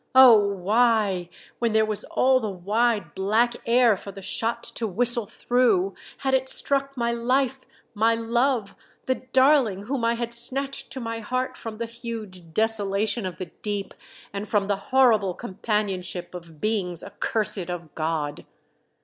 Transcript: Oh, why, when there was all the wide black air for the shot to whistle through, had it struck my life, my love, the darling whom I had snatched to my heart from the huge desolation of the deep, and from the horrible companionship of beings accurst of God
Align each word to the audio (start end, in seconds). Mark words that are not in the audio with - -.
Oh, 0.15 0.35
why, 0.35 1.29
when 1.59 1.73
there 1.73 1.85
was 1.85 2.05
all 2.05 2.39
the 2.39 2.49
wide 2.49 3.13
black 3.13 3.53
air 3.67 3.95
for 3.95 4.11
the 4.11 4.23
shot 4.23 4.63
to 4.73 4.87
whistle 4.87 5.27
through, 5.27 5.93
had 6.17 6.33
it 6.33 6.49
struck 6.49 6.97
my 6.97 7.11
life, 7.11 7.65
my 7.93 8.15
love, 8.15 8.75
the 9.05 9.21
darling 9.31 9.83
whom 9.83 10.03
I 10.03 10.15
had 10.15 10.33
snatched 10.33 10.89
to 10.93 10.99
my 10.99 11.19
heart 11.19 11.55
from 11.55 11.77
the 11.77 11.85
huge 11.85 12.51
desolation 12.51 13.27
of 13.27 13.37
the 13.37 13.51
deep, 13.61 13.93
and 14.33 14.47
from 14.49 14.65
the 14.65 14.75
horrible 14.89 15.35
companionship 15.35 16.33
of 16.33 16.59
beings 16.59 17.03
accurst 17.03 17.69
of 17.69 17.93
God 17.93 18.43